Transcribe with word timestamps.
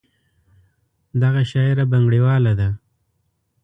دغه 1.21 1.41
شاعره 1.51 1.83
بنګړیواله 1.91 2.53
ده. 2.59 2.69